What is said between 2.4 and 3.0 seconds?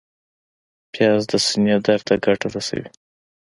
رسوي